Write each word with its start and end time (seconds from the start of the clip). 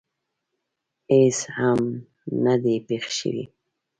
هېڅ 1.11 1.37
هم 1.57 1.79
نه 2.43 2.55
دي 2.63 2.75
پېښ 2.87 3.05
شوي. 3.17 3.43